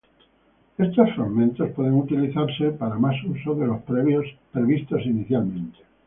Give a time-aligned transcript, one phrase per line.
[0.79, 3.83] Estos fragmentos pueden utilizarse para más usos de los
[4.51, 5.77] previstos inicialmente.